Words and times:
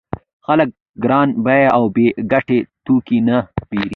خلک 0.45 0.69
ګران 1.03 1.27
بیه 1.45 1.69
او 1.77 1.83
بې 1.95 2.07
ګټې 2.31 2.59
توکي 2.85 3.19
نه 3.27 3.37
پېري 3.69 3.89